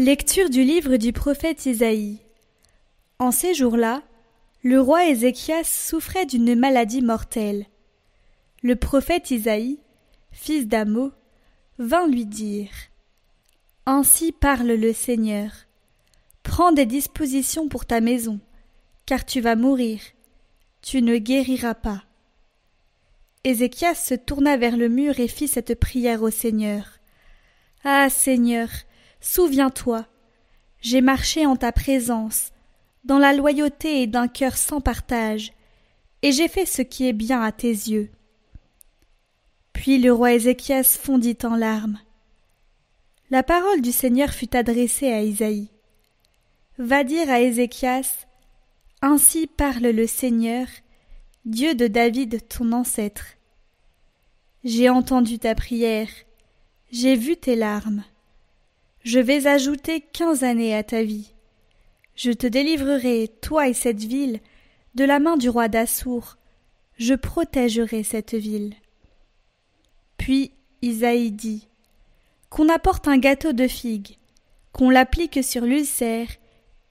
[0.00, 2.20] Lecture du livre du prophète Isaïe.
[3.18, 4.04] En ces jours-là,
[4.62, 7.66] le roi Ézéchias souffrait d'une maladie mortelle.
[8.62, 9.80] Le prophète Isaïe,
[10.30, 11.10] fils d'Amo,
[11.80, 12.70] vint lui dire
[13.86, 15.50] Ainsi parle le Seigneur.
[16.44, 18.38] Prends des dispositions pour ta maison,
[19.04, 19.98] car tu vas mourir.
[20.80, 22.04] Tu ne guériras pas.
[23.42, 27.00] Ézéchias se tourna vers le mur et fit cette prière au Seigneur.
[27.82, 28.68] Ah Seigneur,
[29.20, 30.06] Souviens-toi,
[30.80, 32.52] j'ai marché en ta présence,
[33.04, 35.52] dans la loyauté et d'un cœur sans partage,
[36.22, 38.10] et j'ai fait ce qui est bien à tes yeux.
[39.72, 41.98] Puis le roi Ézéchias fondit en larmes.
[43.30, 45.68] La parole du Seigneur fut adressée à Isaïe.
[46.78, 48.26] Va dire à Ézéchias
[49.02, 50.66] Ainsi parle le Seigneur,
[51.44, 53.26] Dieu de David ton ancêtre.
[54.64, 56.08] J'ai entendu ta prière,
[56.90, 58.02] j'ai vu tes larmes.
[59.04, 61.32] Je vais ajouter quinze années à ta vie.
[62.14, 64.40] Je te délivrerai, toi et cette ville,
[64.94, 66.36] de la main du roi d'Assour.
[66.98, 68.74] Je protégerai cette ville.
[70.16, 71.68] Puis Isaïe dit
[72.50, 74.18] Qu'on apporte un gâteau de figues,
[74.72, 76.28] qu'on l'applique sur l'ulcère,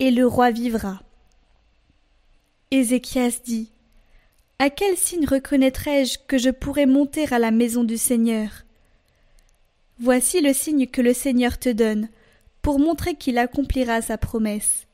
[0.00, 1.00] et le roi vivra.
[2.72, 3.70] Ézéchias dit
[4.58, 8.64] À quel signe reconnaîtrai-je que je pourrai monter à la maison du Seigneur?
[9.98, 12.08] Voici le signe que le Seigneur te donne,
[12.62, 14.86] pour montrer qu'il accomplira sa promesse.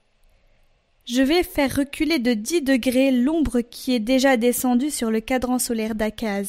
[1.04, 5.58] Je vais faire reculer de dix degrés l'ombre qui est déjà descendue sur le cadran
[5.58, 6.48] solaire d'Akaz.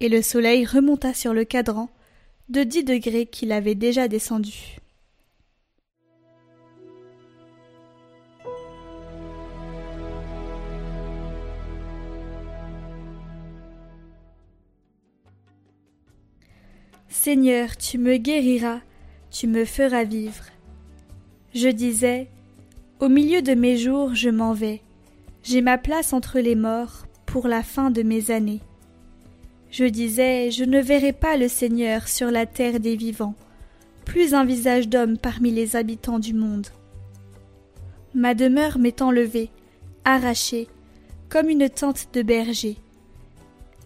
[0.00, 1.88] Et le soleil remonta sur le cadran
[2.48, 4.78] de dix degrés qu'il avait déjà descendu.
[17.26, 18.82] Seigneur, tu me guériras,
[19.32, 20.44] tu me feras vivre.
[21.56, 22.28] Je disais,
[23.00, 24.80] Au milieu de mes jours je m'en vais,
[25.42, 28.60] j'ai ma place entre les morts pour la fin de mes années.
[29.72, 33.34] Je disais, Je ne verrai pas le Seigneur sur la terre des vivants,
[34.04, 36.68] plus un visage d'homme parmi les habitants du monde.
[38.14, 39.50] Ma demeure m'est enlevée,
[40.04, 40.68] arrachée,
[41.28, 42.76] comme une tente de berger.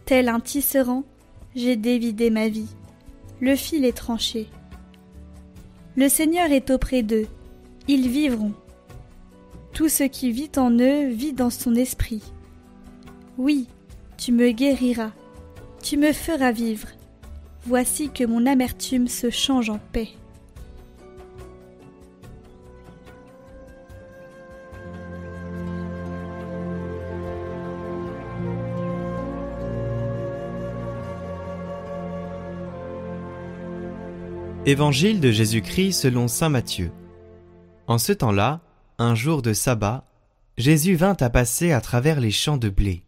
[0.05, 1.05] Tel un tisserand,
[1.55, 2.69] j'ai dévidé ma vie
[3.41, 4.49] le fil est tranché.
[5.97, 7.27] Le Seigneur est auprès d'eux,
[7.89, 8.53] ils vivront.
[9.73, 12.23] Tout ce qui vit en eux vit dans son esprit.
[13.39, 13.67] Oui,
[14.19, 15.13] tu me guériras,
[15.83, 16.89] tu me feras vivre.
[17.65, 20.09] Voici que mon amertume se change en paix.
[34.67, 36.93] Évangile de Jésus-Christ selon Saint Matthieu.
[37.87, 38.61] En ce temps-là,
[38.99, 40.07] un jour de sabbat,
[40.59, 43.03] Jésus vint à passer à travers les champs de blé.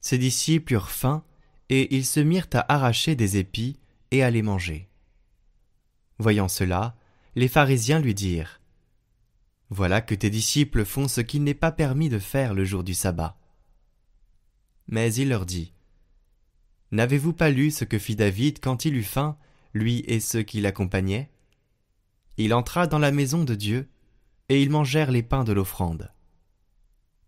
[0.00, 1.24] Ses disciples eurent faim,
[1.68, 3.78] et ils se mirent à arracher des épis
[4.12, 4.88] et à les manger.
[6.18, 6.96] Voyant cela,
[7.36, 8.58] les pharisiens lui dirent
[9.68, 12.94] Voilà que tes disciples font ce qu'il n'est pas permis de faire le jour du
[12.94, 13.36] sabbat.
[14.86, 15.74] Mais il leur dit
[16.92, 19.36] N'avez-vous pas lu ce que fit David quand il eut faim
[19.74, 21.30] lui et ceux qui l'accompagnaient.
[22.36, 23.88] Il entra dans la maison de Dieu,
[24.48, 26.10] et ils mangèrent les pains de l'offrande.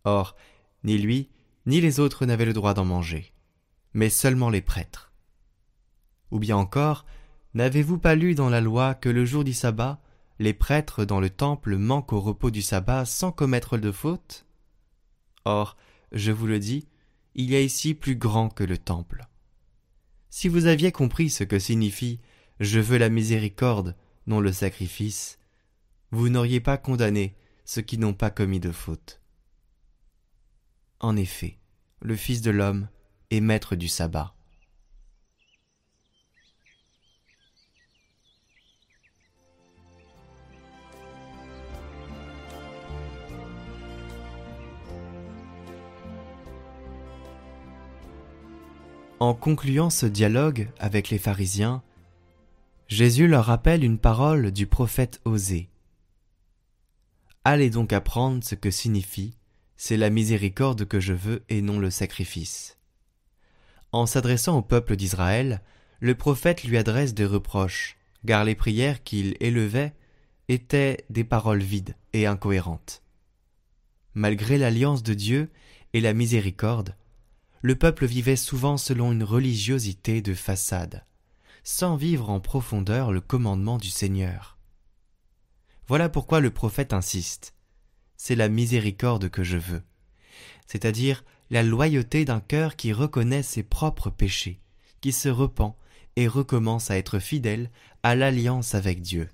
[0.05, 0.37] Or,
[0.85, 1.29] ni lui,
[1.67, 3.33] ni les autres n'avaient le droit d'en manger,
[3.93, 5.13] mais seulement les prêtres.
[6.31, 7.05] Ou bien encore,
[7.55, 10.01] n'avez-vous pas lu dans la loi que le jour du sabbat,
[10.39, 14.47] les prêtres dans le temple manquent au repos du sabbat sans commettre de faute?
[15.45, 15.77] Or,
[16.13, 16.89] je vous le dis,
[17.35, 19.27] il y a ici plus grand que le temple.
[20.31, 22.21] Si vous aviez compris ce que signifie
[22.61, 23.97] je veux la miséricorde,
[24.27, 25.39] non le sacrifice,
[26.11, 27.35] vous n'auriez pas condamné
[27.65, 29.21] ceux qui n'ont pas commis de faute.
[31.01, 31.59] En effet,
[32.03, 32.89] le Fils de l'homme
[33.31, 34.35] est maître du sabbat.
[49.19, 51.83] En concluant ce dialogue avec les pharisiens,
[52.91, 55.69] Jésus leur rappelle une parole du prophète Osée.
[57.45, 59.37] Allez donc apprendre ce que signifie
[59.77, 62.79] c'est la miséricorde que je veux et non le sacrifice.
[63.93, 65.63] En s'adressant au peuple d'Israël,
[66.01, 67.97] le prophète lui adresse des reproches,
[68.27, 69.95] car les prières qu'il élevait
[70.49, 73.05] étaient des paroles vides et incohérentes.
[74.15, 75.49] Malgré l'alliance de Dieu
[75.93, 76.97] et la miséricorde,
[77.63, 81.05] le peuple vivait souvent selon une religiosité de façade
[81.65, 84.59] sans vivre en profondeur le commandement du Seigneur.
[85.87, 87.55] Voilà pourquoi le prophète insiste.
[88.17, 89.83] C'est la miséricorde que je veux,
[90.67, 94.61] c'est-à-dire la loyauté d'un cœur qui reconnaît ses propres péchés,
[95.01, 95.75] qui se repent
[96.17, 97.71] et recommence à être fidèle
[98.03, 99.29] à l'alliance avec Dieu.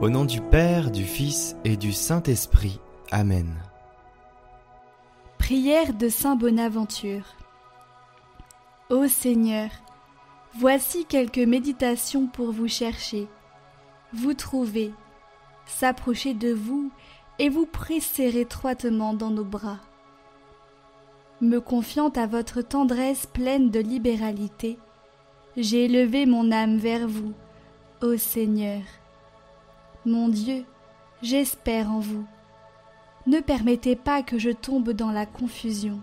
[0.00, 2.78] Au nom du Père, du Fils et du Saint-Esprit.
[3.10, 3.52] Amen.
[5.38, 7.24] Prière de Saint Bonaventure.
[8.90, 9.70] Ô Seigneur,
[10.56, 13.26] voici quelques méditations pour vous chercher,
[14.12, 14.92] vous trouver,
[15.66, 16.92] s'approcher de vous
[17.40, 19.80] et vous presser étroitement dans nos bras.
[21.40, 24.78] Me confiant à votre tendresse pleine de libéralité,
[25.56, 27.32] j'ai élevé mon âme vers vous,
[28.00, 28.82] ô Seigneur.
[30.08, 30.64] Mon Dieu,
[31.20, 32.24] j'espère en vous.
[33.26, 36.00] Ne permettez pas que je tombe dans la confusion.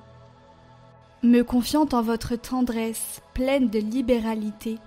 [1.24, 4.78] Me confiant en votre tendresse pleine de libéralité,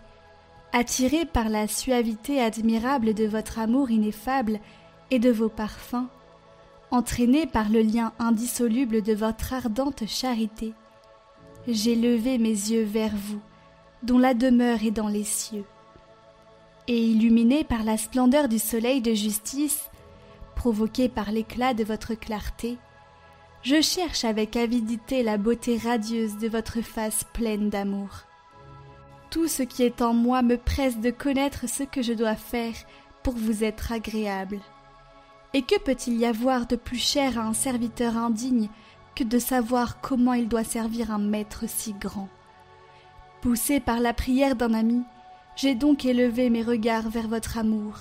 [0.72, 4.60] attiré par la suavité admirable de votre amour ineffable
[5.10, 6.06] et de vos parfums,
[6.92, 10.74] entraîné par le lien indissoluble de votre ardente charité,
[11.66, 13.40] j'ai levé mes yeux vers vous,
[14.04, 15.64] dont la demeure est dans les cieux
[16.88, 19.90] et illuminé par la splendeur du soleil de justice,
[20.56, 22.78] provoqué par l'éclat de votre clarté,
[23.62, 28.08] je cherche avec avidité la beauté radieuse de votre face pleine d'amour.
[29.30, 32.74] Tout ce qui est en moi me presse de connaître ce que je dois faire
[33.22, 34.58] pour vous être agréable.
[35.52, 38.68] Et que peut-il y avoir de plus cher à un serviteur indigne
[39.14, 42.28] que de savoir comment il doit servir un maître si grand?
[43.42, 45.02] Poussé par la prière d'un ami,
[45.58, 47.98] j'ai donc élevé mes regards vers votre amour,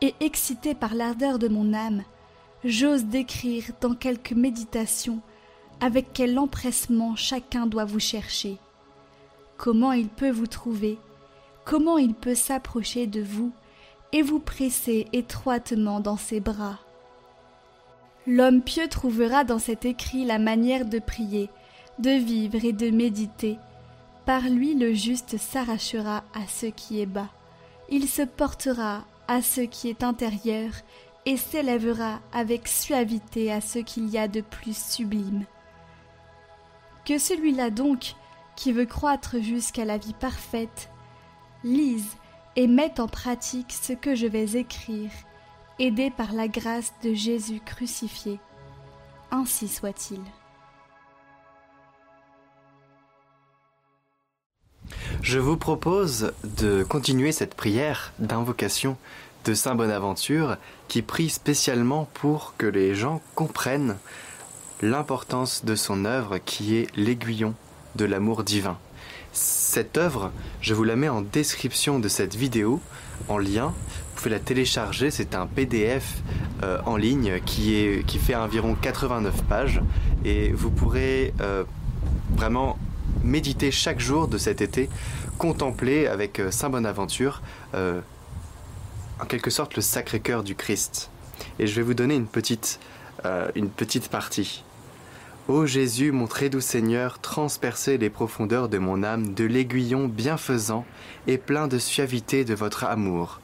[0.00, 2.02] et excité par l'ardeur de mon âme,
[2.64, 5.20] j'ose décrire dans quelques méditations
[5.80, 8.56] avec quel empressement chacun doit vous chercher.
[9.56, 10.98] Comment il peut vous trouver,
[11.64, 13.52] comment il peut s'approcher de vous
[14.12, 16.80] et vous presser étroitement dans ses bras.
[18.26, 21.48] L'homme pieux trouvera dans cet écrit la manière de prier,
[22.00, 23.56] de vivre et de méditer,
[24.28, 27.30] par lui le juste s'arrachera à ce qui est bas,
[27.88, 30.70] il se portera à ce qui est intérieur,
[31.24, 35.46] et s'élèvera avec suavité à ce qu'il y a de plus sublime.
[37.06, 38.16] Que celui-là donc,
[38.54, 40.90] qui veut croître jusqu'à la vie parfaite,
[41.64, 42.18] lise
[42.54, 45.10] et mette en pratique ce que je vais écrire,
[45.78, 48.38] aidé par la grâce de Jésus crucifié.
[49.30, 50.20] Ainsi soit-il.
[55.22, 58.96] Je vous propose de continuer cette prière d'invocation
[59.44, 60.56] de Saint Bonaventure
[60.86, 63.96] qui prie spécialement pour que les gens comprennent
[64.80, 67.54] l'importance de son œuvre qui est l'aiguillon
[67.96, 68.78] de l'amour divin.
[69.32, 72.80] Cette œuvre, je vous la mets en description de cette vidéo,
[73.28, 73.66] en lien.
[73.66, 76.22] Vous pouvez la télécharger, c'est un PDF
[76.62, 79.82] euh, en ligne qui, fait environ 89 pages
[80.24, 81.64] et vous pourrez euh,
[82.36, 82.78] vraiment
[83.28, 84.88] méditer chaque jour de cet été,
[85.36, 87.42] contempler avec euh, Saint Bonaventure
[87.74, 88.00] euh,
[89.20, 91.10] en quelque sorte le Sacré-Cœur du Christ.
[91.58, 92.80] Et je vais vous donner une petite,
[93.24, 94.64] euh, une petite partie.
[95.46, 100.84] Ô Jésus, mon très doux Seigneur, transpercez les profondeurs de mon âme de l'aiguillon bienfaisant
[101.26, 103.40] et plein de suavité de votre amour.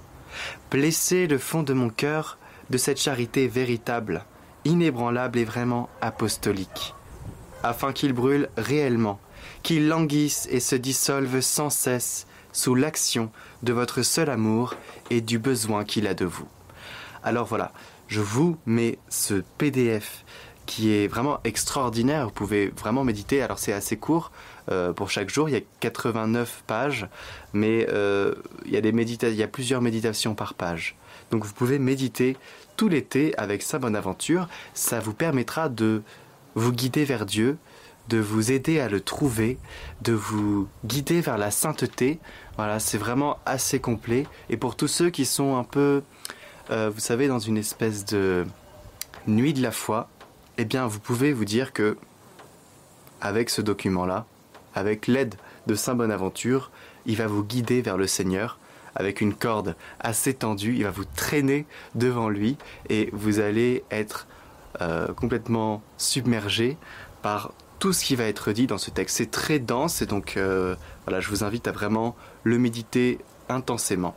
[0.70, 2.38] Blessez le fond de mon cœur
[2.70, 4.24] de cette charité véritable,
[4.64, 6.94] inébranlable et vraiment apostolique,
[7.62, 9.18] afin qu'il brûle réellement
[9.62, 13.30] qui languissent et se dissolvent sans cesse sous l'action
[13.62, 14.74] de votre seul amour
[15.10, 16.48] et du besoin qu'il a de vous.
[17.22, 17.72] Alors voilà,
[18.06, 20.24] je vous mets ce PDF
[20.66, 22.26] qui est vraiment extraordinaire.
[22.26, 23.42] Vous pouvez vraiment méditer.
[23.42, 24.30] Alors c'est assez court
[24.70, 25.48] euh, pour chaque jour.
[25.48, 27.06] Il y a 89 pages,
[27.52, 28.34] mais euh,
[28.64, 30.96] il, y a des il y a plusieurs méditations par page.
[31.30, 32.36] Donc vous pouvez méditer
[32.76, 34.48] tout l'été avec sa bonne aventure.
[34.74, 36.02] Ça vous permettra de
[36.54, 37.58] vous guider vers Dieu,
[38.08, 39.58] de vous aider à le trouver,
[40.02, 42.18] de vous guider vers la sainteté.
[42.56, 44.26] Voilà, c'est vraiment assez complet.
[44.50, 46.02] Et pour tous ceux qui sont un peu,
[46.70, 48.44] euh, vous savez, dans une espèce de
[49.26, 50.08] nuit de la foi,
[50.58, 51.96] eh bien, vous pouvez vous dire que,
[53.20, 54.26] avec ce document-là,
[54.74, 55.34] avec l'aide
[55.66, 56.70] de Saint Bonaventure,
[57.06, 58.58] il va vous guider vers le Seigneur
[58.94, 60.76] avec une corde assez tendue.
[60.76, 62.56] Il va vous traîner devant lui
[62.88, 64.26] et vous allez être
[64.80, 66.76] euh, complètement submergé
[67.22, 67.52] par
[67.84, 69.18] tout ce qui va être dit dans ce texte.
[69.18, 70.38] C'est très dense et donc
[71.04, 73.18] voilà, je vous invite à vraiment le méditer
[73.50, 74.14] intensément.